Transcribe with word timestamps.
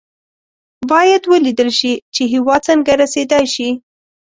باید 0.91 1.23
ولېدل 1.31 1.69
شي 1.79 1.93
چې 2.15 2.23
هېواد 2.33 2.61
څنګه 2.69 2.91
رسېدای 3.03 3.45
شي. 3.55 3.69